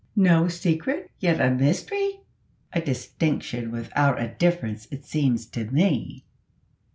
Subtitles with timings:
[0.15, 2.21] "No secret, yet a mystery!
[2.73, 6.25] a distinction without a difference, it seems to me."